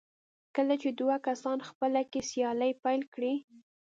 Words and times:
کله 0.55 0.73
چې 0.81 0.89
دوه 0.99 1.15
کسان 1.27 1.57
خپله 1.69 2.01
کې 2.11 2.19
سیالي 2.29 2.71
پيل 2.83 3.01
کړي. 3.13 3.33